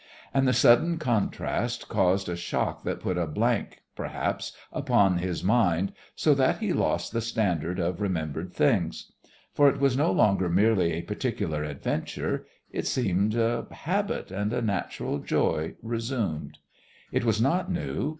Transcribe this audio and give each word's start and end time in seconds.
And 0.33 0.47
the 0.47 0.51
sudden 0.51 0.97
contrast 0.97 1.87
caused 1.87 2.27
a 2.27 2.35
shock 2.35 2.81
that 2.85 3.01
put 3.01 3.19
a 3.19 3.27
blank, 3.27 3.83
perhaps, 3.95 4.51
upon 4.73 5.19
his 5.19 5.43
mind, 5.43 5.93
so 6.15 6.33
that 6.33 6.57
he 6.57 6.73
lost 6.73 7.13
the 7.13 7.21
standard 7.21 7.77
of 7.77 8.01
remembered 8.01 8.51
things. 8.51 9.11
For 9.53 9.69
it 9.69 9.79
was 9.79 9.95
no 9.95 10.11
longer 10.11 10.49
merely 10.49 10.93
a 10.93 11.03
particular 11.03 11.63
adventure; 11.63 12.47
it 12.71 12.87
seemed 12.87 13.35
a 13.35 13.67
habit 13.69 14.31
and 14.31 14.51
a 14.53 14.61
natural 14.63 15.19
joy 15.19 15.75
resumed. 15.83 16.57
It 17.11 17.23
was 17.23 17.39
not 17.39 17.71
new. 17.71 18.09